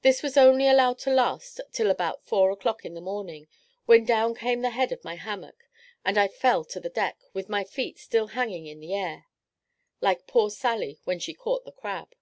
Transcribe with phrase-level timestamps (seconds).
[0.00, 3.48] This was only allowed to last till about four o'clock in the morning,
[3.84, 5.64] when down came the head of my hammock,
[6.06, 9.26] and I fell to the deck, with my feet still hanging in the air,
[10.00, 12.14] like poor Sally, when she caught the crab.